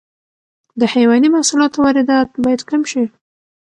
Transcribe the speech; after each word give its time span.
د 0.79 0.81
حیواني 0.93 1.29
محصولاتو 1.35 1.77
واردات 1.83 2.29
باید 2.43 2.61
کم 2.69 2.81
شي. 2.91 3.03